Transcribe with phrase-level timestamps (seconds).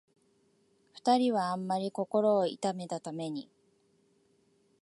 [0.95, 3.47] 二人はあんまり心を痛めたために、